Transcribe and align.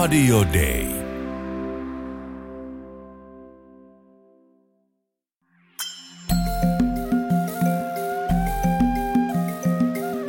Radio 0.00 0.44
Day. 0.52 0.86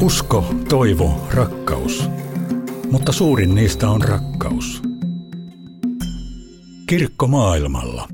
Usko, 0.01 0.53
toivo, 0.69 1.27
rakkaus. 1.33 2.09
Mutta 2.91 3.11
suurin 3.11 3.55
niistä 3.55 3.89
on 3.89 4.01
rakkaus. 4.01 4.81
Kirkko 6.87 7.27
maailmalla. 7.27 8.07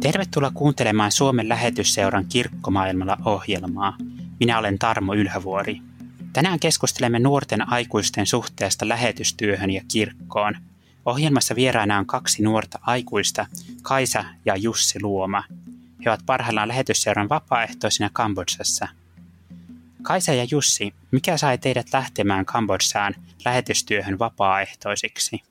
Tervetuloa 0.00 0.50
kuuntelemaan 0.50 1.12
Suomen 1.12 1.48
lähetysseuran 1.48 2.24
Kirkkomaailmalla 2.28 3.16
ohjelmaa. 3.24 3.96
Minä 4.40 4.58
olen 4.58 4.78
Tarmo 4.78 5.14
Ylhävuori. 5.14 5.80
Tänään 6.34 6.60
keskustelemme 6.60 7.18
nuorten 7.18 7.72
aikuisten 7.72 8.26
suhteesta 8.26 8.88
lähetystyöhön 8.88 9.70
ja 9.70 9.82
kirkkoon. 9.92 10.54
Ohjelmassa 11.04 11.54
vieraana 11.54 11.98
on 11.98 12.06
kaksi 12.06 12.42
nuorta 12.42 12.78
aikuista, 12.82 13.46
Kaisa 13.82 14.24
ja 14.44 14.56
Jussi 14.56 15.02
Luoma. 15.02 15.44
He 16.04 16.10
ovat 16.10 16.20
parhaillaan 16.26 16.68
lähetysseuran 16.68 17.28
vapaaehtoisina 17.28 18.10
Kambodsassa. 18.12 18.88
Kaisa 20.02 20.32
ja 20.32 20.46
Jussi, 20.50 20.94
mikä 21.10 21.36
sai 21.36 21.58
teidät 21.58 21.86
lähtemään 21.92 22.44
Kambodsaan 22.46 23.14
lähetystyöhön 23.44 24.18
vapaaehtoisiksi? 24.18 25.42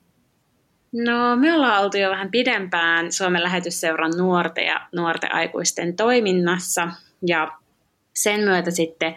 No, 0.92 1.36
me 1.36 1.54
ollaan 1.54 1.84
oltu 1.84 1.96
jo 1.96 2.10
vähän 2.10 2.30
pidempään 2.30 3.12
Suomen 3.12 3.42
lähetysseuran 3.42 4.12
nuorten 4.16 4.66
ja 4.66 4.88
nuorten 4.92 5.34
aikuisten 5.34 5.96
toiminnassa. 5.96 6.88
Ja 7.26 7.58
sen 8.14 8.40
myötä 8.40 8.70
sitten 8.70 9.14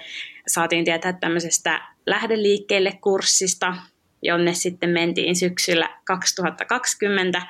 saatiin 0.47 0.85
tietää 0.85 1.13
tämmöisestä 1.13 1.81
lähdeliikkeelle 2.05 2.91
kurssista, 3.01 3.75
jonne 4.21 4.53
sitten 4.53 4.89
mentiin 4.89 5.35
syksyllä 5.35 5.89
2020. 6.03 7.41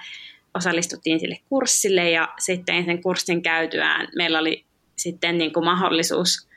Osallistuttiin 0.53 1.19
sille 1.19 1.37
kurssille 1.49 2.09
ja 2.09 2.33
sitten 2.39 2.85
sen 2.85 3.01
kurssin 3.01 3.41
käytyään 3.41 4.07
meillä 4.15 4.39
oli 4.39 4.65
sitten 4.95 5.37
niin 5.37 5.53
kuin 5.53 5.65
mahdollisuus 5.65 6.47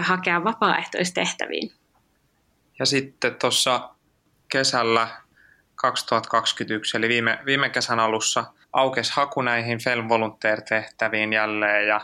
hakea 0.00 0.44
vapaaehtoistehtäviin. 0.44 1.72
Ja 2.78 2.86
sitten 2.86 3.34
tuossa 3.34 3.90
kesällä 4.48 5.08
2021, 5.74 6.96
eli 6.96 7.08
viime, 7.08 7.38
viime 7.46 7.68
kesän 7.68 8.00
alussa, 8.00 8.44
aukesi 8.72 9.12
haku 9.16 9.42
näihin 9.42 9.82
Film 9.84 10.08
Volunteer-tehtäviin 10.08 11.32
jälleen 11.32 11.88
ja, 11.88 12.00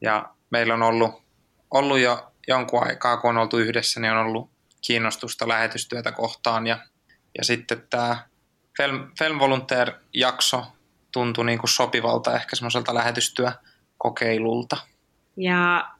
ja 0.00 0.28
meillä 0.50 0.74
on 0.74 0.82
ollut, 0.82 1.23
ollut 1.74 1.98
jo 1.98 2.32
jonkun 2.48 2.86
aikaa, 2.86 3.16
kun 3.16 3.30
on 3.30 3.38
oltu 3.38 3.58
yhdessä, 3.58 4.00
niin 4.00 4.12
on 4.12 4.26
ollut 4.26 4.50
kiinnostusta 4.86 5.48
lähetystyötä 5.48 6.12
kohtaan 6.12 6.66
ja, 6.66 6.78
ja 7.38 7.44
sitten 7.44 7.86
tämä 7.90 8.16
Film, 8.76 9.10
Film 9.18 9.38
Volunteer-jakso 9.38 10.64
tuntui 11.12 11.44
niin 11.44 11.58
kuin 11.58 11.70
sopivalta 11.70 12.36
ehkä 12.36 12.56
semmoiselta 12.56 12.94
lähetystyökokeilulta. 12.94 14.76
Ja 15.36 15.90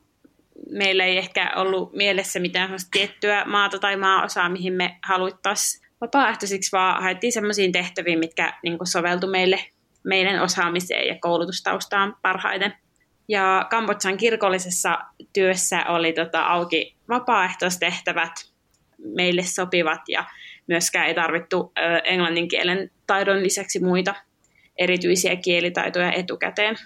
meillä 0.71 1.05
ei 1.05 1.19
ehkä 1.19 1.53
ollut 1.57 1.93
mielessä 1.93 2.41
mitään 2.41 2.71
tiettyä 2.91 3.45
maata 3.45 3.79
tai 3.79 3.97
maaosaa, 3.97 4.49
mihin 4.49 4.73
me 4.73 4.99
haluttaisiin 5.03 5.85
vapaaehtoisiksi, 6.01 6.73
vaan 6.73 7.03
haettiin 7.03 7.33
sellaisiin 7.33 7.73
tehtäviin, 7.73 8.19
mitkä 8.19 8.59
niin 8.63 8.79
soveltu 8.85 9.27
meille, 9.27 9.65
meidän 10.05 10.43
osaamiseen 10.43 11.09
ja 11.09 11.19
koulutustaustaan 11.21 12.17
parhaiten. 12.23 12.75
Ja 13.29 13.67
Kambodsan 13.71 14.17
kirkollisessa 14.17 14.99
työssä 15.33 15.85
oli 15.89 16.13
tota, 16.13 16.43
auki 16.43 16.97
vapaaehtoistehtävät, 17.09 18.33
meille 18.99 19.43
sopivat 19.43 20.01
ja 20.09 20.25
myöskään 20.67 21.07
ei 21.07 21.15
tarvittu 21.15 21.73
ö, 21.79 21.99
englannin 22.05 22.49
kielen 22.49 22.91
taidon 23.07 23.43
lisäksi 23.43 23.85
muita 23.85 24.15
erityisiä 24.79 25.37
kielitaitoja 25.37 26.13
etukäteen. 26.13 26.77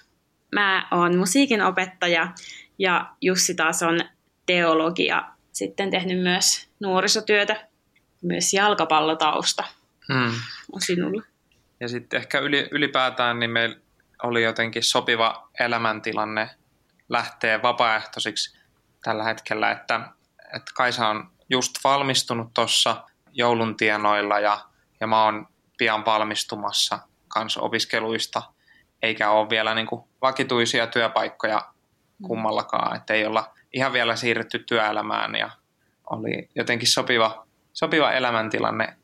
Mä 0.53 0.89
oon 0.91 1.17
musiikin 1.17 1.63
opettaja 1.63 2.33
ja 2.79 3.11
Jussi 3.21 3.55
taas 3.55 3.83
on 3.83 4.01
teologia, 4.47 5.23
sitten 5.53 5.91
tehnyt 5.91 6.23
myös 6.23 6.69
nuorisotyötä 6.81 7.69
myös 8.23 8.55
jalkapallotausta 8.55 9.65
hmm. 10.13 10.33
on 10.73 10.81
sinulla. 10.81 11.23
Ja 11.81 11.89
sitten 11.89 12.21
ehkä 12.21 12.39
ylipäätään 12.71 13.39
niin 13.39 13.51
meillä 13.51 13.77
oli 14.23 14.43
jotenkin 14.43 14.83
sopiva 14.83 15.49
elämäntilanne 15.61 16.51
lähteä 17.09 17.63
vapaaehtoisiksi 17.63 18.59
tällä 19.05 19.25
hetkellä, 19.25 19.71
että, 19.71 20.01
että 20.57 20.73
Kaisa 20.75 21.09
on 21.09 21.31
just 21.51 21.73
valmistunut 21.85 22.55
tuossa 22.55 23.05
joulun 23.33 23.77
tienoilla 23.77 24.41
ja, 24.41 24.61
ja 25.01 25.07
mä 25.07 25.25
oon 25.25 25.47
pian 25.79 26.05
valmistumassa 26.05 26.99
kanssa 27.29 27.61
opiskeluista, 27.61 28.43
eikä 29.03 29.31
ole 29.31 29.51
vielä 29.51 29.75
niin 29.75 29.87
kuin 29.87 30.05
vakituisia 30.23 30.87
työpaikkoja 30.87 31.73
kummallakaan, 32.23 32.97
että 32.97 33.15
ei 33.15 33.27
olla 33.27 33.55
ihan 33.73 33.93
vielä 33.93 34.17
siirretty 34.17 34.59
työelämään 34.59 35.35
ja 35.35 35.51
oli 36.11 36.49
jotenkin 36.55 36.89
sopiva 36.89 37.49
sopiva 37.79 38.13
elämäntilanne 38.13 38.97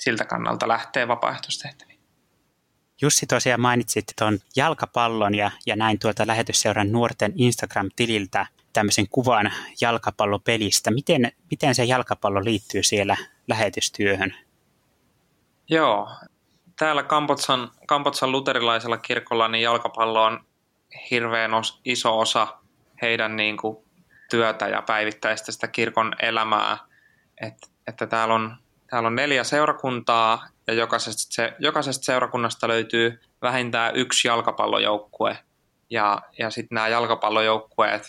siltä 0.00 0.24
kannalta 0.24 0.68
lähtee 0.68 1.08
vapaaehtoistehtäviin. 1.08 1.91
Jussi 3.02 3.26
tosiaan 3.26 3.60
mainitsit 3.60 4.04
tuon 4.18 4.38
jalkapallon 4.56 5.34
ja, 5.34 5.50
ja 5.66 5.76
näin 5.76 5.98
tuolta 5.98 6.26
lähetysseuran 6.26 6.92
nuorten 6.92 7.32
Instagram-tililtä 7.36 8.46
tämmöisen 8.72 9.08
kuvan 9.08 9.52
jalkapallopelistä. 9.80 10.90
Miten, 10.90 11.32
miten 11.50 11.74
se 11.74 11.84
jalkapallo 11.84 12.44
liittyy 12.44 12.82
siellä 12.82 13.16
lähetystyöhön? 13.48 14.34
Joo, 15.68 16.08
täällä 16.78 17.02
Kambotsan, 17.02 17.70
Kambotsan 17.86 18.32
luterilaisella 18.32 18.96
kirkolla 18.96 19.48
niin 19.48 19.62
jalkapallo 19.62 20.24
on 20.24 20.44
hirveän 21.10 21.54
os, 21.54 21.80
iso 21.84 22.18
osa 22.18 22.58
heidän 23.02 23.36
niin 23.36 23.56
kuin, 23.56 23.76
työtä 24.30 24.68
ja 24.68 24.82
päivittäistä 24.82 25.52
sitä 25.52 25.68
kirkon 25.68 26.12
elämää. 26.22 26.78
Et 27.40 27.72
että 27.86 28.06
täällä 28.06 28.34
on, 28.34 28.56
täällä 28.92 29.06
on 29.06 29.14
neljä 29.14 29.44
seurakuntaa 29.44 30.46
ja 30.66 30.74
jokaisesta, 30.74 31.34
se, 31.34 31.52
jokaisesta 31.58 32.04
seurakunnasta 32.04 32.68
löytyy 32.68 33.20
vähintään 33.42 33.96
yksi 33.96 34.28
jalkapallojoukkue. 34.28 35.38
Ja, 35.90 36.22
ja 36.38 36.50
sitten 36.50 36.74
nämä 36.74 36.88
jalkapallojoukkueet 36.88 38.02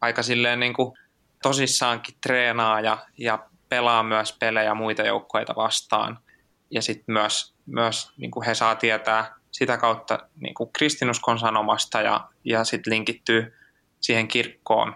aika 0.00 0.22
silleen 0.22 0.60
niin 0.60 0.74
kuin 0.74 0.98
tosissaankin 1.42 2.14
treenaa 2.22 2.80
ja, 2.80 2.98
ja 3.18 3.38
pelaa 3.68 4.02
myös 4.02 4.36
pelejä 4.40 4.74
muita 4.74 5.02
joukkueita 5.02 5.54
vastaan. 5.56 6.18
Ja 6.70 6.82
sitten 6.82 7.12
myös, 7.12 7.54
myös 7.66 8.12
niin 8.16 8.30
kuin 8.30 8.46
he 8.46 8.54
saa 8.54 8.74
tietää 8.74 9.34
sitä 9.50 9.76
kautta 9.76 10.18
niin 10.40 10.54
kuin 10.54 10.70
kristinuskon 10.72 11.38
sanomasta 11.38 12.00
ja, 12.00 12.28
ja 12.44 12.64
sitten 12.64 12.92
linkittyy 12.92 13.54
siihen 14.00 14.28
kirkkoon. 14.28 14.94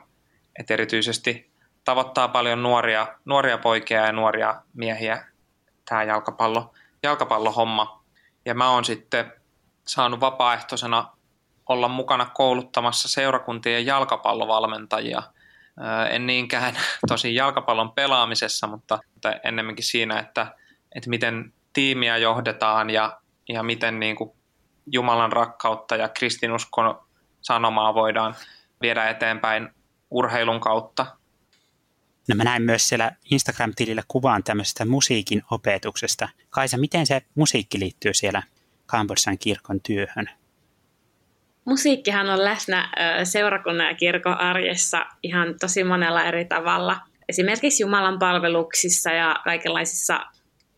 Et 0.59 0.71
erityisesti 0.71 1.50
tavoittaa 1.85 2.29
paljon 2.29 2.63
nuoria, 2.63 3.07
nuoria 3.25 3.59
poikia 3.59 4.07
ja 4.07 4.13
nuoria 4.13 4.63
miehiä 4.75 5.27
tämä 5.89 6.03
jalkapallo, 6.03 6.75
jalkapallohomma. 7.03 8.03
Ja 8.45 8.55
mä 8.55 8.71
oon 8.71 8.85
sitten 8.85 9.33
saanut 9.87 10.21
vapaaehtoisena 10.21 11.09
olla 11.69 11.89
mukana 11.89 12.27
kouluttamassa 12.35 13.09
seurakuntien 13.09 13.87
jalkapallovalmentajia. 13.87 15.23
En 16.11 16.27
niinkään 16.27 16.77
tosi 17.09 17.35
jalkapallon 17.35 17.93
pelaamisessa, 17.93 18.67
mutta 18.67 18.99
ennemminkin 19.45 19.85
siinä, 19.85 20.19
että, 20.19 20.55
että 20.95 21.11
miten 21.11 21.53
tiimiä 21.73 22.17
johdetaan 22.17 22.91
ja, 22.91 23.21
ja 23.49 23.63
miten 23.63 24.01
niin 24.01 24.17
kuin 24.17 24.31
Jumalan 24.93 25.33
rakkautta 25.33 25.97
ja 25.97 26.09
kristinuskon 26.09 27.03
sanomaa 27.41 27.95
voidaan 27.95 28.35
viedä 28.81 29.09
eteenpäin 29.09 29.75
urheilun 30.11 30.61
kautta 30.61 31.07
No 32.31 32.37
mä 32.37 32.45
näin 32.45 32.63
myös 32.63 32.89
siellä 32.89 33.13
Instagram-tilillä 33.31 34.03
kuvaan 34.09 34.45
tämmöisestä 34.45 34.85
musiikin 34.85 35.43
opetuksesta. 35.51 36.29
Kaisa, 36.51 36.77
miten 36.77 37.07
se 37.07 37.23
musiikki 37.35 37.81
liittyy 37.81 38.15
siellä 38.15 38.43
Kambodsan 38.87 39.39
kirkon 39.39 39.81
työhön? 39.81 40.31
Musiikkihan 41.65 42.31
on 42.31 42.45
läsnä 42.45 42.89
seurakunnan 43.25 43.87
ja 43.87 43.95
kirkon 43.95 44.39
arjessa 44.39 45.07
ihan 45.23 45.55
tosi 45.61 45.85
monella 45.85 46.25
eri 46.25 46.45
tavalla. 46.45 47.01
Esimerkiksi 47.29 47.83
Jumalan 47.83 48.19
palveluksissa 48.19 49.11
ja 49.11 49.37
kaikenlaisissa 49.45 50.21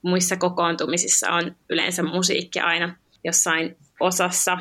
muissa 0.03 0.37
kokoontumisissa 0.37 1.31
on 1.31 1.57
yleensä 1.71 2.03
musiikki 2.03 2.61
aina 2.61 2.97
jossain 3.25 3.77
osassa. 4.01 4.59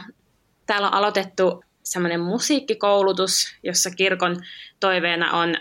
Täällä 0.65 0.87
on 0.87 0.93
aloitettu 0.93 1.63
semmoinen 1.83 2.19
musiikkikoulutus, 2.19 3.55
jossa 3.63 3.91
kirkon 3.91 4.35
toiveena 4.79 5.31
on 5.31 5.55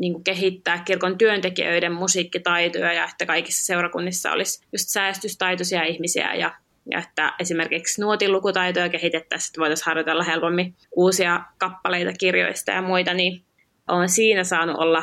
niin 0.00 0.12
kuin 0.12 0.24
kehittää 0.24 0.78
kirkon 0.78 1.18
työntekijöiden 1.18 1.92
musiikkitaitoja 1.92 2.92
ja 2.92 3.04
että 3.04 3.26
kaikissa 3.26 3.66
seurakunnissa 3.66 4.32
olisi 4.32 4.66
just 4.72 4.88
säästystaitoisia 4.88 5.82
ihmisiä 5.82 6.34
ja, 6.34 6.54
ja 6.90 6.98
että 6.98 7.32
esimerkiksi 7.38 8.00
nuotin 8.00 8.32
lukutaitoja 8.32 8.88
kehitettäisiin, 8.88 9.48
että 9.48 9.60
voitaisiin 9.60 9.86
harjoitella 9.86 10.24
helpommin 10.24 10.74
uusia 10.96 11.44
kappaleita 11.58 12.12
kirjoista 12.12 12.70
ja 12.70 12.82
muita, 12.82 13.14
niin 13.14 13.42
olen 13.88 14.08
siinä 14.08 14.44
saanut 14.44 14.76
olla, 14.76 15.02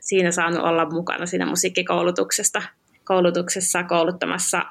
siinä 0.00 0.30
saanut 0.30 0.64
olla 0.64 0.90
mukana 0.90 1.26
siinä 1.26 1.46
musiikkikoulutuksesta 1.46 2.62
koulutuksessa 3.04 3.84
kouluttamassa 3.84 4.62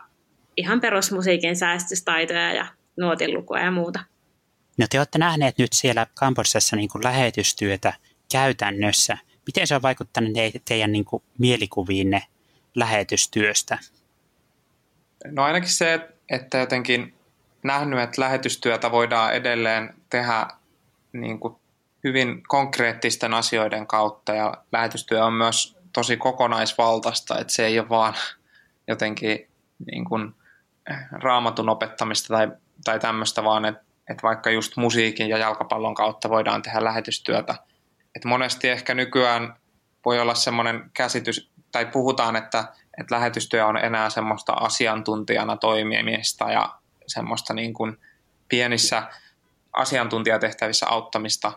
ihan 0.57 0.81
perusmusiikin 0.81 1.55
säästystaitoja 1.55 2.53
ja 2.53 2.67
nuotinlukua 2.97 3.59
ja 3.59 3.71
muuta. 3.71 3.99
No 4.77 4.85
te 4.89 4.99
olette 4.99 5.17
nähneet 5.17 5.57
nyt 5.57 5.73
siellä 5.73 6.07
Kambodsassa 6.13 6.75
niin 6.75 6.89
lähetystyötä 7.03 7.93
käytännössä. 8.31 9.17
Miten 9.47 9.67
se 9.67 9.75
on 9.75 9.81
vaikuttanut 9.81 10.31
teidän 10.65 10.91
niin 10.91 11.05
kuin 11.05 11.23
mielikuviinne 11.37 12.23
lähetystyöstä? 12.75 13.77
No 15.25 15.43
ainakin 15.43 15.69
se, 15.69 16.09
että 16.29 16.57
jotenkin 16.57 17.13
nähnyt, 17.63 17.99
että 17.99 18.21
lähetystyötä 18.21 18.91
voidaan 18.91 19.33
edelleen 19.33 19.93
tehdä 20.09 20.47
niin 21.13 21.39
kuin 21.39 21.55
hyvin 22.03 22.43
konkreettisten 22.47 23.33
asioiden 23.33 23.87
kautta 23.87 24.35
ja 24.35 24.53
lähetystyö 24.71 25.25
on 25.25 25.33
myös 25.33 25.77
tosi 25.93 26.17
kokonaisvaltaista, 26.17 27.39
että 27.39 27.53
se 27.53 27.65
ei 27.65 27.79
ole 27.79 27.89
vaan 27.89 28.13
jotenkin 28.87 29.47
niin 29.91 30.05
kuin 30.05 30.35
raamatun 31.11 31.69
opettamista 31.69 32.27
tai, 32.27 32.51
tai 32.83 32.99
tämmöistä, 32.99 33.43
vaan 33.43 33.65
että, 33.65 33.81
että 34.09 34.23
vaikka 34.23 34.49
just 34.49 34.77
musiikin 34.77 35.29
ja 35.29 35.37
jalkapallon 35.37 35.95
kautta 35.95 36.29
voidaan 36.29 36.61
tehdä 36.61 36.83
lähetystyötä. 36.83 37.55
Että 38.15 38.27
monesti 38.27 38.69
ehkä 38.69 38.93
nykyään 38.93 39.55
voi 40.05 40.19
olla 40.19 40.35
semmoinen 40.35 40.91
käsitys, 40.93 41.51
tai 41.71 41.85
puhutaan, 41.85 42.35
että, 42.35 42.59
että 42.99 43.15
lähetystyö 43.15 43.65
on 43.65 43.77
enää 43.77 44.09
semmoista 44.09 44.53
asiantuntijana 44.53 45.57
toimimista 45.57 46.51
ja 46.51 46.75
semmoista 47.07 47.53
niin 47.53 47.73
kuin 47.73 47.97
pienissä 48.49 49.03
asiantuntijatehtävissä 49.73 50.87
auttamista, 50.89 51.51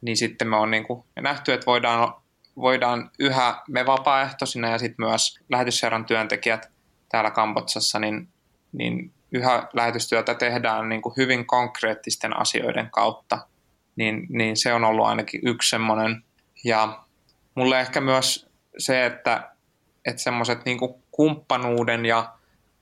niin 0.00 0.16
sitten 0.16 0.48
me 0.48 0.56
on 0.56 0.70
niin 0.70 0.86
kuin 0.86 1.04
nähty, 1.20 1.52
että 1.52 1.66
voidaan, 1.66 2.14
voidaan 2.56 3.10
yhä 3.18 3.62
me 3.68 3.86
vapaaehtoisina 3.86 4.68
ja 4.68 4.78
sitten 4.78 5.06
myös 5.06 5.40
lähetysseuran 5.48 6.04
työntekijät 6.04 6.70
täällä 7.08 7.30
Kambotsassa, 7.30 7.98
niin, 7.98 8.28
niin 8.72 9.12
yhä 9.32 9.68
lähetystyötä 9.72 10.34
tehdään 10.34 10.88
niin 10.88 11.02
kuin 11.02 11.14
hyvin 11.16 11.46
konkreettisten 11.46 12.40
asioiden 12.40 12.90
kautta, 12.90 13.38
niin, 13.98 14.26
niin 14.28 14.56
se 14.56 14.74
on 14.74 14.84
ollut 14.84 15.06
ainakin 15.06 15.40
yksi 15.44 15.70
semmoinen. 15.70 16.24
Ja 16.64 17.04
mulle 17.54 17.80
ehkä 17.80 18.00
myös 18.00 18.50
se, 18.78 19.06
että, 19.06 19.50
että 20.04 20.22
semmoiset 20.22 20.64
niin 20.64 20.78
kumppanuuden 21.10 22.06
ja 22.06 22.32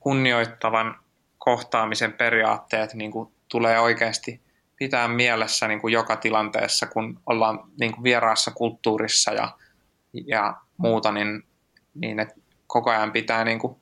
kunnioittavan 0.00 0.96
kohtaamisen 1.38 2.12
periaatteet 2.12 2.94
niin 2.94 3.10
kuin 3.10 3.28
tulee 3.48 3.80
oikeasti 3.80 4.40
pitää 4.76 5.08
mielessä 5.08 5.68
niin 5.68 5.80
kuin 5.80 5.92
joka 5.92 6.16
tilanteessa, 6.16 6.86
kun 6.86 7.20
ollaan 7.26 7.60
niin 7.80 7.92
kuin 7.92 8.04
vieraassa 8.04 8.50
kulttuurissa 8.50 9.32
ja, 9.32 9.48
ja 10.26 10.54
muuta, 10.76 11.12
niin, 11.12 11.42
niin 11.94 12.20
että 12.20 12.34
koko 12.66 12.90
ajan 12.90 13.12
pitää 13.12 13.44
niin 13.44 13.58
kuin 13.58 13.76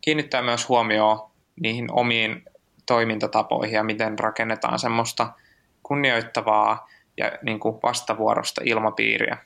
kiinnittää 0.00 0.42
myös 0.42 0.68
huomioon 0.68 1.30
niihin 1.60 1.92
omiin 1.92 2.44
toimintatapoihin 2.86 3.74
ja 3.74 3.84
miten 3.84 4.18
rakennetaan 4.18 4.78
semmoista 4.78 5.32
kunnioittavaa 5.88 6.88
ja 7.16 7.32
niin 7.42 7.60
kuin 7.60 7.78
vastavuorosta 7.82 8.60
ilmapiiriä. 8.64 9.38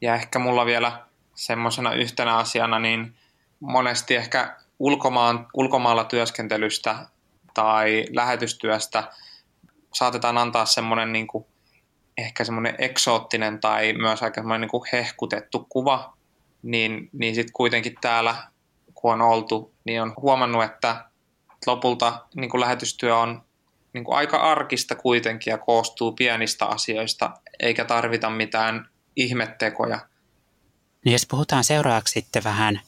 Ja 0.00 0.14
ehkä 0.14 0.38
mulla 0.38 0.66
vielä 0.66 1.06
semmoisena 1.34 1.92
yhtenä 1.94 2.36
asiana, 2.36 2.78
niin 2.78 3.14
monesti 3.60 4.16
ehkä 4.16 4.56
ulkomaan, 4.78 5.46
ulkomailla 5.54 6.04
työskentelystä 6.04 6.96
tai 7.54 8.04
lähetystyöstä 8.12 9.04
saatetaan 9.94 10.38
antaa 10.38 10.66
semmoinen 10.66 11.12
niin 11.12 11.26
kuin, 11.26 11.46
ehkä 12.16 12.44
semmoinen 12.44 12.74
eksoottinen 12.78 13.60
tai 13.60 13.92
myös 13.92 14.22
aika 14.22 14.40
semmoinen 14.40 14.60
niin 14.60 14.70
kuin 14.70 14.88
hehkutettu 14.92 15.66
kuva, 15.68 16.16
niin, 16.62 17.08
niin 17.12 17.34
sitten 17.34 17.52
kuitenkin 17.52 17.94
täällä, 18.00 18.36
kun 18.94 19.12
on 19.12 19.22
oltu, 19.22 19.74
niin 19.84 20.02
on 20.02 20.14
huomannut, 20.16 20.64
että 20.64 21.04
lopulta 21.66 22.26
niin 22.34 22.50
kuin 22.50 22.60
lähetystyö 22.60 23.16
on 23.16 23.45
niin 23.96 24.04
kuin 24.04 24.16
aika 24.16 24.36
arkista 24.36 24.94
kuitenkin 24.94 25.50
ja 25.50 25.58
koostuu 25.58 26.12
pienistä 26.12 26.66
asioista, 26.66 27.30
eikä 27.58 27.84
tarvita 27.84 28.30
mitään 28.30 28.88
ihmettekoja. 29.16 29.98
Niin 31.04 31.12
jos 31.12 31.26
puhutaan 31.26 31.64
seuraavaksi 31.64 32.12
sitten 32.12 32.44
vähän 32.44 32.80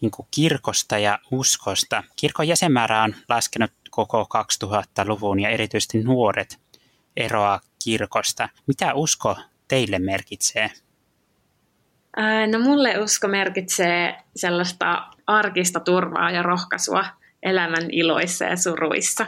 niin 0.00 0.10
kuin 0.10 0.28
kirkosta 0.30 0.98
ja 0.98 1.18
uskosta. 1.30 2.04
Kirkon 2.16 2.48
jäsenmäärä 2.48 3.02
on 3.02 3.14
laskenut 3.28 3.70
koko 3.90 4.26
2000-luvun 4.64 5.40
ja 5.40 5.48
erityisesti 5.48 6.02
nuoret 6.02 6.58
eroaa 7.16 7.60
kirkosta. 7.84 8.48
Mitä 8.66 8.94
usko 8.94 9.36
teille 9.68 9.98
merkitsee? 9.98 10.70
No 12.50 12.58
mulle 12.58 12.98
usko 12.98 13.28
merkitsee 13.28 14.16
sellaista 14.36 15.06
arkista 15.26 15.80
turvaa 15.80 16.30
ja 16.30 16.42
rohkaisua 16.42 17.04
elämän 17.42 17.90
iloissa 17.90 18.44
ja 18.44 18.56
suruissa. 18.56 19.26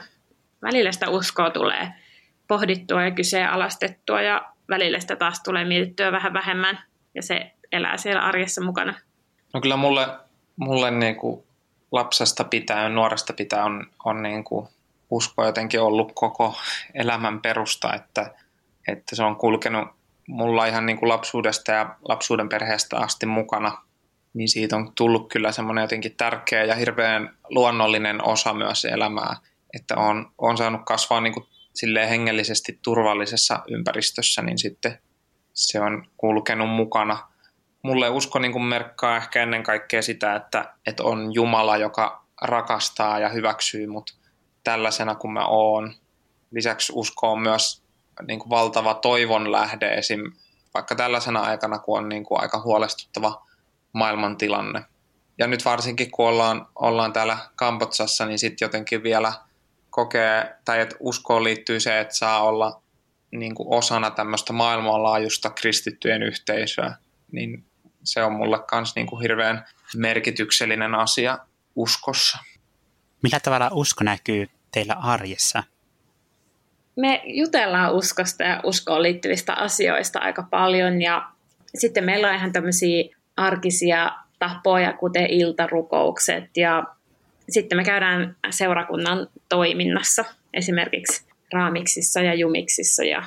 Välillä 0.65 0.93
sitä 0.93 1.11
uskoa 1.11 1.51
tulee 1.51 1.93
pohdittua 2.49 3.03
ja 3.03 3.11
kyseenalaistettua 3.11 4.23
ja 4.23 4.53
välillä 4.69 5.01
sitä 5.01 5.17
taas 5.17 5.43
tulee 5.43 5.65
mietittyä 5.65 6.13
vähän 6.13 6.33
vähemmän 6.33 6.79
ja 7.15 7.23
se 7.23 7.53
elää 7.73 7.97
siellä 7.97 8.23
arjessa 8.23 8.61
mukana. 8.61 8.95
No 9.55 9.61
kyllä 9.61 9.77
mulle, 9.77 10.07
mulle 10.57 10.91
niin 10.91 11.17
kuin 11.17 11.45
lapsesta 11.93 12.45
pitää, 12.45 12.89
nuoresta 12.89 13.33
pitää 13.33 13.65
on, 13.65 13.87
on 14.05 14.23
niin 14.23 14.45
kuin 14.45 14.69
usko 15.11 15.45
jotenkin 15.45 15.81
ollut 15.81 16.13
koko 16.15 16.59
elämän 16.95 17.41
perusta, 17.41 17.95
että, 17.95 18.35
että 18.89 19.17
se 19.17 19.23
on 19.23 19.37
kulkenut 19.37 19.89
mulla 20.29 20.67
ihan 20.67 20.87
niin 20.87 20.99
kuin 20.99 21.09
lapsuudesta 21.09 21.73
ja 21.73 21.97
lapsuuden 22.09 22.49
perheestä 22.49 22.97
asti 22.97 23.27
mukana, 23.27 23.79
niin 24.35 24.49
siitä 24.49 24.77
on 24.77 24.93
tullut 24.95 25.29
kyllä 25.29 25.53
semmoinen 25.53 25.83
jotenkin 25.83 26.17
tärkeä 26.17 26.65
ja 26.65 26.75
hirveän 26.75 27.37
luonnollinen 27.49 28.29
osa 28.29 28.55
myös 28.55 28.85
elämää, 28.85 29.37
että 29.77 29.97
on, 29.97 30.33
on 30.39 30.57
saanut 30.57 30.81
kasvaa 30.87 31.21
niin 31.21 31.35
kuin 31.35 31.47
silleen 31.75 32.09
hengellisesti 32.09 32.79
turvallisessa 32.83 33.63
ympäristössä, 33.69 34.43
niin 34.43 34.59
sitten 34.59 34.99
se 35.53 35.81
on 35.81 36.07
kulkenut 36.17 36.71
mukana– 36.71 37.19
mulle 37.85 38.09
usko 38.09 38.39
niin 38.39 38.53
kuin 38.53 38.65
merkkaa 38.65 39.17
ehkä 39.17 39.43
ennen 39.43 39.63
kaikkea 39.63 40.03
sitä, 40.03 40.37
että, 40.37 40.75
että 40.87 41.03
on 41.03 41.35
Jumala, 41.35 41.77
joka 41.77 42.25
rakastaa 42.43 43.19
ja 43.19 43.29
hyväksyy 43.29 43.87
mut 43.87 44.17
tällaisena 44.65 45.15
kuin 45.15 45.33
mä 45.33 45.47
oon. 45.47 45.95
Lisäksi 46.51 46.93
usko 46.97 47.33
on 47.33 47.41
myös 47.41 47.83
niin 48.27 48.39
kuin 48.39 48.51
valtava 48.51 48.95
toivon 48.95 49.53
lähde 49.53 49.95
esim. 49.95 50.33
vaikka 50.75 50.95
tällaisena 50.95 51.41
aikana, 51.41 51.79
kun 51.79 51.99
on 51.99 52.09
niin 52.09 52.25
kuin 52.25 52.41
aika 52.41 52.61
huolestuttava 52.61 53.47
maailmantilanne. 53.93 54.85
Ja 55.39 55.47
nyt 55.47 55.65
varsinkin, 55.65 56.11
kun 56.11 56.27
ollaan, 56.27 56.67
ollaan 56.77 57.13
täällä 57.13 57.39
Kambotsassa, 57.57 58.27
niin 58.27 58.39
sitten 58.39 58.67
jotenkin 58.67 59.03
vielä 59.03 59.33
kokee, 59.95 60.57
tai 60.65 60.81
että 60.81 60.97
uskoon 61.01 61.45
liittyy 61.45 61.81
se, 61.81 62.01
että 62.01 62.15
saa 62.15 62.43
olla 62.43 62.83
niin 63.31 63.55
kuin 63.55 63.79
osana 63.79 64.11
tämmöistä 64.11 64.53
maailmanlaajuista 64.53 65.51
kristittyjen 65.51 66.23
yhteisöä. 66.23 66.95
Niin 67.33 67.65
se 68.05 68.23
on 68.23 68.33
mulle 68.33 68.59
myös 68.73 68.95
niin 68.95 69.07
kuin 69.07 69.23
hirveän 69.23 69.65
merkityksellinen 69.97 70.95
asia 70.95 71.39
uskossa. 71.77 72.39
Millä 73.23 73.41
tavalla 73.41 73.71
usko 73.73 74.05
näkyy 74.05 74.49
teillä 74.73 74.95
arjessa? 74.95 75.63
Me 76.97 77.23
jutellaan 77.25 77.95
uskosta 77.95 78.43
ja 78.43 78.61
uskoon 78.65 79.03
liittyvistä 79.03 79.55
asioista 79.55 80.19
aika 80.19 80.43
paljon 80.51 81.03
ja 81.03 81.29
sitten 81.75 82.05
meillä 82.05 82.29
on 82.29 82.35
ihan 82.35 82.53
tämmöisiä 82.53 83.17
arkisia 83.37 84.11
tapoja, 84.39 84.93
kuten 84.93 85.27
iltarukoukset 85.27 86.57
ja 86.57 86.85
sitten 87.49 87.79
me 87.79 87.85
käydään 87.85 88.37
seurakunnan 88.51 89.29
toiminnassa, 89.49 90.25
esimerkiksi 90.55 91.27
raamiksissa 91.53 92.21
ja 92.21 92.35
jumiksissa 92.35 93.05
ja 93.05 93.23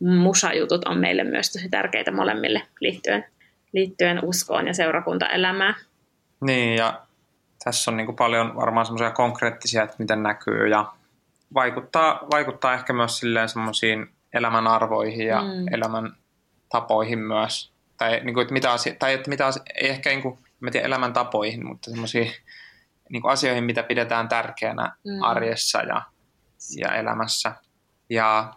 musajutut 0.00 0.84
on 0.84 0.98
meille 0.98 1.24
myös 1.24 1.52
tosi 1.52 1.68
tärkeitä 1.68 2.10
molemmille 2.10 2.62
liittyen 2.80 3.24
liittyen 3.72 4.20
uskoon 4.24 4.66
ja 4.66 4.74
seurakuntaelämään. 4.74 5.74
Niin, 6.40 6.76
ja 6.76 7.00
tässä 7.64 7.90
on 7.90 7.96
niin 7.96 8.06
kuin 8.06 8.16
paljon 8.16 8.56
varmaan 8.56 8.86
semmoisia 8.86 9.10
konkreettisia, 9.10 9.82
että 9.82 9.96
miten 9.98 10.22
näkyy, 10.22 10.68
ja 10.68 10.92
vaikuttaa, 11.54 12.26
vaikuttaa 12.30 12.74
ehkä 12.74 12.92
myös 12.92 13.18
silleen 13.18 13.48
semmoisiin 13.48 14.06
elämän 14.32 14.66
arvoihin 14.66 15.26
ja 15.26 15.42
mm. 15.42 15.74
elämän 15.74 16.12
tapoihin 16.68 17.18
myös. 17.18 17.72
Tai, 17.98 18.20
niin 18.24 18.34
kuin, 18.34 18.42
että 18.42 18.52
mitä 18.52 18.72
asia, 18.72 18.94
tai 18.98 19.14
että 19.14 19.30
mitä 19.30 19.46
asia, 19.46 19.62
ei 19.74 19.88
ehkä 19.88 20.10
niin 20.10 20.22
kuin, 20.22 20.38
mä 20.60 20.70
tiedän, 20.70 20.86
elämän 20.86 21.12
tapoihin, 21.12 21.66
mutta 21.66 21.90
semmoisiin 21.90 22.32
niin 23.12 23.22
kuin 23.22 23.32
asioihin, 23.32 23.64
mitä 23.64 23.82
pidetään 23.82 24.28
tärkeänä 24.28 24.96
mm. 25.04 25.22
arjessa 25.22 25.82
ja, 25.82 26.02
ja 26.76 26.94
elämässä. 26.94 27.54
Ja 28.10 28.54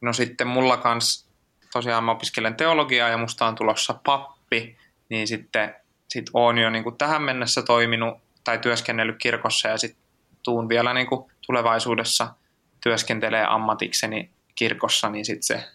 no 0.00 0.12
sitten 0.12 0.46
mulla 0.46 0.76
kanssa, 0.76 1.30
tosiaan 1.72 2.04
mä 2.04 2.12
opiskelen 2.12 2.54
teologiaa 2.54 3.08
ja 3.08 3.18
musta 3.18 3.46
on 3.46 3.54
tulossa 3.54 4.00
pappi, 4.04 4.78
niin 5.08 5.28
sitten 5.28 5.74
sit 6.08 6.30
olen 6.32 6.58
jo 6.58 6.70
niin 6.70 6.84
kuin 6.84 6.98
tähän 6.98 7.22
mennessä 7.22 7.62
toiminut 7.62 8.18
tai 8.44 8.58
työskennellyt 8.58 9.16
kirkossa 9.18 9.68
ja 9.68 9.78
sitten 9.78 10.02
tuun 10.42 10.68
vielä 10.68 10.94
niin 10.94 11.06
kuin 11.06 11.32
tulevaisuudessa 11.46 12.34
työskentelee 12.82 13.46
ammatikseni 13.48 14.30
kirkossa, 14.54 15.08
niin 15.08 15.24
sitten 15.24 15.42
se 15.42 15.68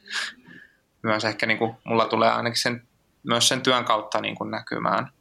myös 1.04 1.26
ehkä 1.26 1.46
niin 1.46 1.58
kuin, 1.58 1.76
mulla 1.84 2.06
tulee 2.06 2.32
ainakin 2.32 2.62
sen, 2.62 2.88
myös 3.24 3.48
sen 3.48 3.62
työn 3.62 3.86
kautta 3.86 4.22
niin 4.22 4.36
kuin 4.36 4.52
näkymään 4.52 5.12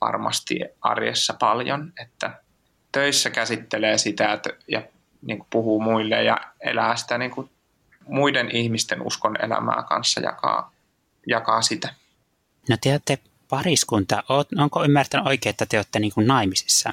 varmasti 0.00 0.60
arjessa 0.80 1.34
paljon, 1.40 1.92
että 2.02 2.45
töissä 2.92 3.30
käsittelee 3.30 3.98
sitä 3.98 4.32
että, 4.32 4.50
ja 4.68 4.82
niin 5.22 5.38
kuin 5.38 5.48
puhuu 5.50 5.80
muille 5.80 6.22
ja 6.22 6.40
elää 6.60 6.96
sitä 6.96 7.18
niin 7.18 7.30
kuin 7.30 7.50
muiden 8.08 8.56
ihmisten 8.56 9.02
uskon 9.02 9.44
elämää 9.44 9.82
kanssa, 9.88 10.20
jakaa, 10.20 10.72
jakaa 11.26 11.62
sitä. 11.62 11.94
No 12.68 12.76
te 12.80 12.90
olette 12.90 13.18
pariskunta. 13.48 14.22
Onko 14.58 14.84
ymmärtänyt 14.84 15.26
oikein, 15.26 15.50
että 15.50 15.66
te 15.66 15.78
olette 15.78 15.98
niin 15.98 16.12
kuin 16.14 16.26
naimisissa? 16.26 16.92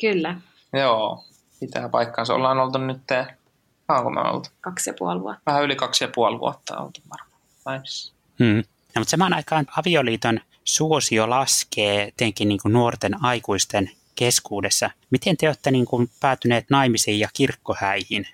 Kyllä. 0.00 0.36
Joo, 0.72 1.24
pitää 1.60 1.88
paikkaansa. 1.88 2.34
Ollaan 2.34 2.58
oltu 2.58 2.78
nyt, 2.78 3.02
onko 3.88 4.10
me 4.10 4.20
oltu? 4.20 4.48
Kaksi 4.60 4.90
ja 4.90 4.94
puoli 4.98 5.20
vuotta. 5.20 5.42
Vähän 5.46 5.62
yli 5.62 5.76
kaksi 5.76 6.04
ja 6.04 6.10
puoli 6.14 6.38
vuotta 6.38 6.78
oltu 6.78 7.00
varmaan 7.10 7.40
naimisissa. 7.66 8.14
Hmm. 8.38 8.56
No, 8.94 8.98
mutta 8.98 9.10
samaan 9.10 9.32
aikaan 9.32 9.66
avioliiton 9.76 10.40
suosio 10.64 11.30
laskee 11.30 12.02
etenkin 12.02 12.48
niin 12.48 12.60
kuin 12.62 12.72
nuorten 12.72 13.24
aikuisten 13.24 13.90
keskuudessa. 14.14 14.90
Miten 15.10 15.36
te 15.36 15.46
olette 15.48 15.70
niin 15.70 15.86
kuin 15.86 16.10
päätyneet 16.20 16.64
naimisiin 16.70 17.20
ja 17.20 17.28
kirkkohäihin? 17.34 18.26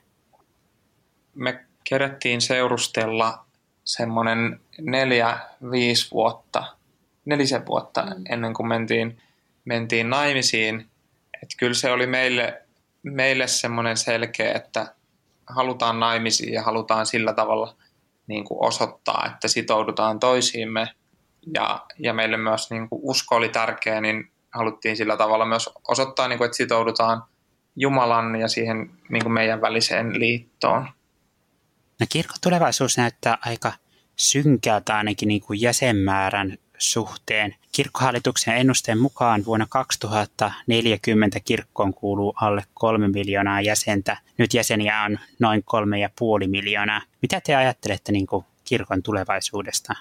Me 1.34 1.64
kerättiin 1.84 2.40
seurustella 2.40 3.46
semmoinen 3.84 4.60
neljä, 4.80 5.38
viisi 5.70 6.10
vuotta, 6.10 6.76
nelisen 7.24 7.66
vuotta 7.66 8.02
mm. 8.02 8.24
ennen 8.28 8.54
kuin 8.54 8.68
mentiin, 8.68 9.18
mentiin 9.64 10.10
naimisiin. 10.10 10.86
Et 11.42 11.48
kyllä 11.58 11.74
se 11.74 11.90
oli 11.92 12.06
meille, 12.06 12.62
meille 13.02 13.46
semmoinen 13.46 13.96
selkeä, 13.96 14.52
että 14.52 14.94
halutaan 15.46 16.00
naimisiin 16.00 16.52
ja 16.52 16.62
halutaan 16.62 17.06
sillä 17.06 17.32
tavalla 17.32 17.76
niin 18.26 18.44
kuin 18.44 18.66
osoittaa, 18.66 19.30
että 19.34 19.48
sitoudutaan 19.48 20.20
toisiimme. 20.20 20.86
Ja, 21.54 21.86
ja 21.98 22.14
meille 22.14 22.36
myös 22.36 22.70
niin 22.70 22.88
kuin 22.88 23.00
usko 23.02 23.36
oli 23.36 23.48
tärkeä, 23.48 24.00
niin 24.00 24.30
haluttiin 24.56 24.96
sillä 24.96 25.16
tavalla 25.16 25.44
myös 25.44 25.70
osoittaa, 25.88 26.28
niin 26.28 26.38
kuin, 26.38 26.46
että 26.46 26.56
sitoudutaan 26.56 27.22
Jumalan 27.76 28.36
ja 28.36 28.48
siihen 28.48 28.90
niin 29.08 29.22
kuin 29.22 29.32
meidän 29.32 29.60
väliseen 29.60 30.20
liittoon. 30.20 30.88
No 32.00 32.06
kirkon 32.08 32.36
tulevaisuus 32.42 32.96
näyttää 32.96 33.38
aika 33.46 33.72
synkältä 34.16 34.96
ainakin 34.96 35.28
niin 35.28 35.40
kuin 35.40 35.60
jäsenmäärän 35.60 36.58
suhteen. 36.78 37.54
Kirkkohallituksen 37.72 38.56
ennusteen 38.56 38.98
mukaan 38.98 39.44
vuonna 39.44 39.66
2040 39.68 41.40
kirkkoon 41.40 41.94
kuuluu 41.94 42.34
alle 42.40 42.62
kolme 42.74 43.08
miljoonaa 43.08 43.60
jäsentä. 43.60 44.16
Nyt 44.38 44.54
jäseniä 44.54 45.02
on 45.02 45.18
noin 45.38 45.62
kolme 45.64 45.98
ja 45.98 46.10
puoli 46.18 46.48
miljoonaa. 46.48 47.02
Mitä 47.22 47.40
te 47.40 47.56
ajattelette 47.56 48.12
niin 48.12 48.26
kuin 48.26 48.44
kirkon 48.64 49.02
tulevaisuudesta? 49.02 49.92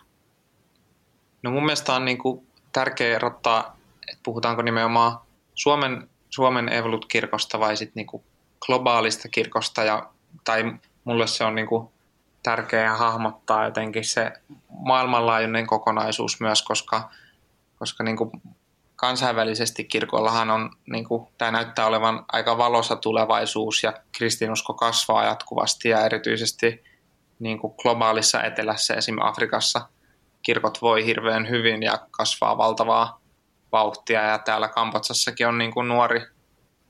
No 1.43 1.51
mun 1.51 1.65
mielestä 1.65 1.93
on 1.93 2.05
niin 2.05 2.17
kuin 2.17 2.47
tärkeää 2.71 3.15
erottaa, 3.15 3.74
että 4.07 4.23
puhutaanko 4.23 4.61
nimenomaan 4.61 5.17
Suomen, 5.55 6.09
Suomen 6.29 6.69
Evolut-kirkosta 6.73 7.59
vai 7.59 7.77
sitten 7.77 7.93
niin 7.95 8.07
kuin 8.07 8.23
globaalista 8.65 9.29
kirkosta. 9.29 9.83
Ja, 9.83 10.09
tai 10.43 10.73
mulle 11.03 11.27
se 11.27 11.43
on 11.43 11.55
niin 11.55 11.67
kuin 11.67 11.89
tärkeää 12.43 12.97
hahmottaa 12.97 13.65
jotenkin 13.65 14.05
se 14.05 14.31
maailmanlaajuinen 14.69 15.67
kokonaisuus 15.67 16.39
myös, 16.39 16.63
koska, 16.63 17.09
koska 17.79 18.03
niin 18.03 18.17
kuin 18.17 18.31
kansainvälisesti 18.95 19.83
kirkollahan 19.83 20.49
on, 20.49 20.69
niin 20.85 21.05
tämä 21.37 21.51
näyttää 21.51 21.85
olevan 21.85 22.25
aika 22.31 22.57
valossa 22.57 22.95
tulevaisuus 22.95 23.83
ja 23.83 23.93
kristinusko 24.17 24.73
kasvaa 24.73 25.25
jatkuvasti 25.25 25.89
ja 25.89 26.05
erityisesti 26.05 26.83
niin 27.39 27.59
kuin 27.59 27.73
globaalissa 27.81 28.43
etelässä, 28.43 28.93
esimerkiksi 28.93 29.29
Afrikassa, 29.29 29.89
kirkot 30.41 30.81
voi 30.81 31.05
hirveän 31.05 31.49
hyvin 31.49 31.83
ja 31.83 31.99
kasvaa 32.11 32.57
valtavaa 32.57 33.19
vauhtia. 33.75 34.21
Ja 34.21 34.37
täällä 34.37 34.67
Kampotsassakin 34.67 35.47
on 35.47 35.57
niin 35.57 35.73
kuin 35.73 35.87
nuori 35.87 36.21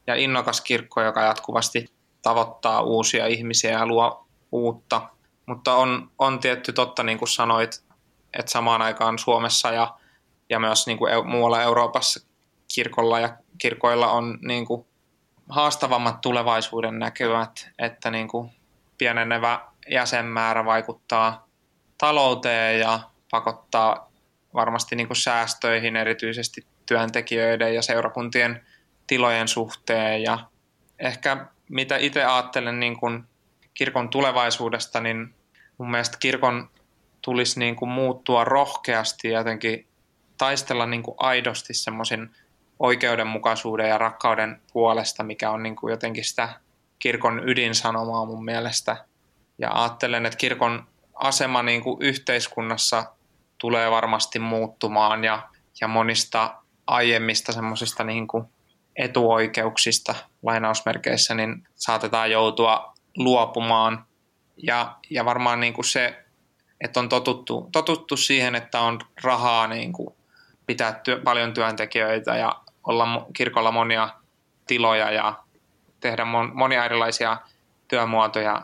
ja 0.07 0.15
innokas 0.15 0.61
kirkko, 0.61 1.01
joka 1.01 1.21
jatkuvasti 1.21 1.85
tavoittaa 2.21 2.81
uusia 2.81 3.27
ihmisiä 3.27 3.71
ja 3.71 3.85
luo 3.85 4.27
uutta. 4.51 5.09
Mutta 5.45 5.73
on, 5.73 6.11
on 6.19 6.39
tietty 6.39 6.73
totta, 6.73 7.03
niin 7.03 7.17
kuin 7.17 7.29
sanoit, 7.29 7.83
että 8.33 8.51
samaan 8.51 8.81
aikaan 8.81 9.19
Suomessa 9.19 9.71
ja, 9.71 9.95
ja 10.49 10.59
myös 10.59 10.87
niin 10.87 10.97
kuin 10.97 11.27
muualla 11.27 11.61
Euroopassa 11.61 12.27
kirkolla 12.75 13.19
ja 13.19 13.37
kirkoilla 13.57 14.11
on 14.11 14.39
niin 14.41 14.65
kuin 14.65 14.85
haastavammat 15.49 16.21
tulevaisuuden 16.21 16.99
näkymät, 16.99 17.69
että 17.79 18.11
niin 18.11 18.27
kuin 18.27 18.51
pienenevä 18.97 19.61
jäsenmäärä 19.89 20.65
vaikuttaa 20.65 21.47
talouteen 21.97 22.79
ja 22.79 22.99
pakottaa 23.31 24.11
varmasti 24.53 24.95
niin 24.95 25.07
kuin 25.07 25.17
säästöihin 25.17 25.95
erityisesti 25.95 26.65
työntekijöiden 26.85 27.75
ja 27.75 27.81
seurakuntien 27.81 28.65
tilojen 29.07 29.47
suhteen 29.47 30.23
ja 30.23 30.39
ehkä 30.99 31.45
mitä 31.69 31.97
itse 31.97 32.23
ajattelen 32.23 32.79
niin 32.79 32.99
kuin 32.99 33.23
kirkon 33.73 34.09
tulevaisuudesta, 34.09 34.99
niin 34.99 35.35
mun 35.77 35.91
mielestä 35.91 36.17
kirkon 36.19 36.69
tulisi 37.21 37.59
niin 37.59 37.75
kuin 37.75 37.89
muuttua 37.89 38.43
rohkeasti 38.43 39.27
ja 39.27 39.37
jotenkin 39.37 39.87
taistella 40.37 40.85
niin 40.85 41.03
kuin 41.03 41.15
aidosti 41.19 41.73
semmoisen 41.73 42.35
oikeudenmukaisuuden 42.79 43.89
ja 43.89 43.97
rakkauden 43.97 44.61
puolesta, 44.73 45.23
mikä 45.23 45.51
on 45.51 45.63
niin 45.63 45.75
kuin 45.75 45.91
jotenkin 45.91 46.25
sitä 46.25 46.49
kirkon 46.99 47.49
ydinsanomaa 47.49 48.25
mun 48.25 48.45
mielestä. 48.45 49.05
Ja 49.57 49.71
ajattelen, 49.71 50.25
että 50.25 50.37
kirkon 50.37 50.87
asema 51.15 51.63
niin 51.63 51.83
kuin 51.83 51.97
yhteiskunnassa 52.01 53.05
tulee 53.57 53.91
varmasti 53.91 54.39
muuttumaan 54.39 55.23
ja, 55.23 55.49
ja 55.81 55.87
monista 55.87 56.55
aiemmista 56.87 57.51
semmoisista 57.51 58.03
niin 58.03 58.27
kuin 58.27 58.45
etuoikeuksista 58.95 60.15
lainausmerkeissä 60.43 61.35
niin 61.35 61.67
saatetaan 61.75 62.31
joutua 62.31 62.93
luopumaan. 63.17 64.05
Ja, 64.57 64.95
ja 65.09 65.25
varmaan 65.25 65.59
niin 65.59 65.73
kuin 65.73 65.85
se, 65.85 66.25
että 66.81 66.99
on 66.99 67.09
totuttu, 67.09 67.69
totuttu 67.71 68.17
siihen, 68.17 68.55
että 68.55 68.79
on 68.79 68.99
rahaa 69.23 69.67
niin 69.67 69.93
kuin 69.93 70.15
pitää 70.65 70.93
työ, 70.93 71.21
paljon 71.23 71.53
työntekijöitä 71.53 72.37
ja 72.37 72.61
olla 72.83 73.27
kirkolla 73.33 73.71
monia 73.71 74.09
tiloja 74.67 75.11
ja 75.11 75.33
tehdä 75.99 76.25
mon, 76.25 76.51
monia 76.53 76.85
erilaisia 76.85 77.37
työmuotoja, 77.87 78.61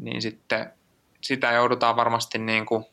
niin 0.00 0.22
sitten 0.22 0.72
sitä 1.20 1.52
joudutaan 1.52 1.96
varmasti 1.96 2.38
niin 2.38 2.66
kuin, 2.66 2.84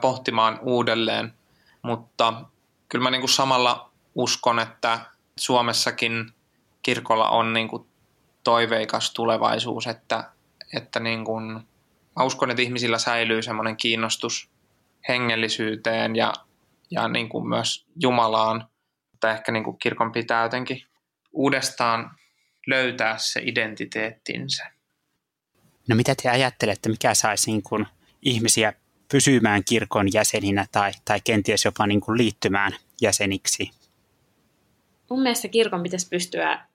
pohtimaan 0.00 0.58
uudelleen. 0.62 1.34
Mutta 1.82 2.34
kyllä 2.88 3.02
mä 3.02 3.10
niin 3.10 3.20
kuin 3.20 3.30
samalla 3.30 3.87
uskon, 4.18 4.58
että 4.58 5.00
Suomessakin 5.36 6.32
kirkolla 6.82 7.28
on 7.28 7.52
niin 7.52 7.68
kuin 7.68 7.86
toiveikas 8.44 9.12
tulevaisuus, 9.12 9.86
että, 9.86 10.30
että 10.76 11.00
niin 11.00 11.24
kuin, 11.24 11.52
mä 12.16 12.24
uskon, 12.24 12.50
että 12.50 12.62
ihmisillä 12.62 12.98
säilyy 12.98 13.42
semmoinen 13.42 13.76
kiinnostus 13.76 14.50
hengellisyyteen 15.08 16.16
ja, 16.16 16.32
ja 16.90 17.08
niin 17.08 17.28
kuin 17.28 17.48
myös 17.48 17.86
Jumalaan, 18.02 18.68
että 19.14 19.30
ehkä 19.30 19.52
niin 19.52 19.64
kuin 19.64 19.78
kirkon 19.78 20.12
pitää 20.12 20.42
jotenkin 20.42 20.82
uudestaan 21.32 22.10
löytää 22.66 23.18
se 23.18 23.40
identiteettinsä. 23.44 24.70
No 25.88 25.96
mitä 25.96 26.14
te 26.22 26.28
ajattelette, 26.28 26.88
mikä 26.88 27.14
saisi 27.14 27.50
niin 27.50 27.62
kuin 27.62 27.86
ihmisiä 28.22 28.72
pysymään 29.10 29.64
kirkon 29.64 30.12
jäseninä 30.12 30.66
tai, 30.72 30.92
tai 31.04 31.20
kenties 31.24 31.64
jopa 31.64 31.86
niin 31.86 32.00
kuin 32.00 32.18
liittymään 32.18 32.72
jäseniksi? 33.02 33.70
Mun 35.10 35.22
mielestä 35.22 35.48
kirkon 35.48 35.82
pitäisi 35.82 36.08
pystyä 36.08 36.68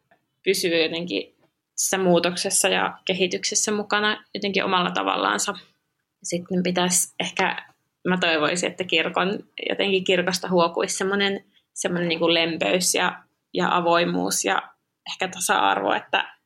pysyä 0.44 0.78
jotenkin 0.78 1.36
tässä 1.72 1.98
muutoksessa 1.98 2.68
ja 2.68 2.98
kehityksessä 3.06 3.72
mukana 3.72 4.24
jotenkin 4.34 4.64
omalla 4.64 4.92
tavallaansa. 4.92 5.54
Sitten 6.24 6.64
pitäisi 6.64 7.14
ehkä, 7.20 7.66
mä 8.08 8.18
toivoisin, 8.18 8.72
että 8.72 8.84
kirkon, 8.84 9.40
jotenkin 9.70 10.04
kirkosta 10.04 10.50
huokuisi 10.50 10.98
semmoinen, 10.98 11.46
semmoinen 11.74 12.10
niin 12.10 12.20
kuin 12.20 12.34
lempeys 12.34 12.96
ja, 12.96 13.24
ja 13.54 13.78
avoimuus 13.78 14.46
ja 14.46 14.62
ehkä 15.12 15.28
tasa-arvo, 15.28 15.94
että, 15.94 16.38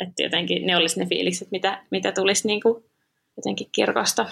että 0.00 0.22
jotenkin 0.22 0.66
ne 0.66 0.76
olisi 0.76 1.00
ne 1.00 1.06
fiilikset, 1.06 1.50
mitä, 1.50 1.82
mitä 1.90 2.12
tulisi 2.12 2.46
niin 2.46 2.62
kuin 2.62 2.84
jotenkin 3.36 3.68
kirkosta 3.72 4.26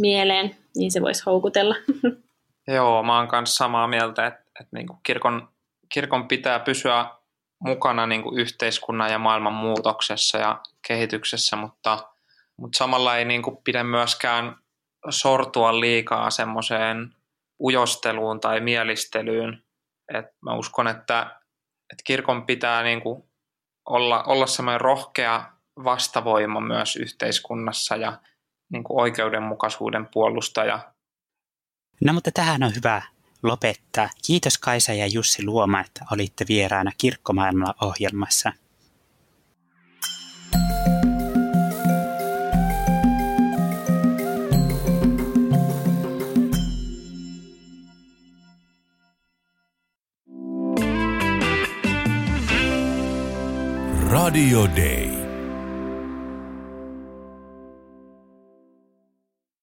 mieleen, 0.00 0.56
niin 0.76 0.90
se 0.90 1.02
voisi 1.02 1.22
houkutella. 1.26 1.74
Joo, 2.74 3.02
mä 3.02 3.18
oon 3.18 3.28
kanssa 3.28 3.56
samaa 3.56 3.88
mieltä, 3.88 4.26
että, 4.26 4.40
että 4.60 4.76
niin 4.76 4.86
kuin 4.86 4.98
kirkon, 5.02 5.48
kirkon 5.88 6.28
pitää 6.28 6.60
pysyä 6.60 7.06
mukana 7.60 8.06
niin 8.06 8.22
kuin 8.22 8.40
yhteiskunnan 8.40 9.12
ja 9.12 9.18
maailman 9.18 9.52
muutoksessa 9.52 10.38
ja 10.38 10.60
kehityksessä, 10.88 11.56
mutta, 11.56 12.08
mutta 12.56 12.78
samalla 12.78 13.16
ei 13.16 13.24
niin 13.24 13.42
kuin 13.42 13.56
pidä 13.64 13.84
myöskään 13.84 14.56
sortua 15.10 15.80
liikaa 15.80 16.30
semmoiseen 16.30 17.14
ujosteluun 17.60 18.40
tai 18.40 18.60
mielistelyyn. 18.60 19.62
Et 20.14 20.26
mä 20.40 20.54
uskon, 20.54 20.88
että, 20.88 21.20
että 21.92 22.02
kirkon 22.04 22.46
pitää 22.46 22.82
niin 22.82 23.00
kuin 23.00 23.22
olla, 23.88 24.22
olla 24.22 24.46
semmoinen 24.46 24.80
rohkea 24.80 25.52
vastavoima 25.84 26.60
myös 26.60 26.96
yhteiskunnassa 26.96 27.96
ja 27.96 28.20
niin 28.72 28.84
kuin 28.84 29.00
oikeudenmukaisuuden 29.00 30.08
puolustaja. 30.12 30.92
No 32.04 32.12
mutta 32.12 32.30
tähän 32.34 32.62
on 32.62 32.74
hyvä 32.74 33.02
lopettaa. 33.42 34.10
Kiitos 34.26 34.58
Kaisa 34.58 34.92
ja 34.92 35.06
Jussi 35.06 35.44
Luoma, 35.44 35.80
että 35.80 36.04
olitte 36.12 36.44
vieraana 36.48 36.92
Kirkkomaailmalla 36.98 37.74
ohjelmassa. 37.80 38.52
Radio 54.10 54.66
Day. 54.76 55.17